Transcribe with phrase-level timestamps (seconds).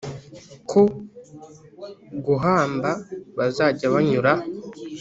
[0.69, 0.81] ko
[2.25, 2.91] guhamba
[3.37, 4.31] bazajya banyura